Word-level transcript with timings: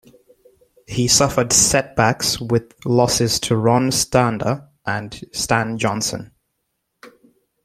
He 0.87 1.07
suffered 1.07 1.53
setbacks 1.53 2.39
with 2.41 2.71
losses 2.87 3.39
to 3.41 3.55
Ron 3.55 3.91
Stander 3.91 4.67
and 4.83 5.13
Stan 5.31 5.77
Johnson. 5.77 6.31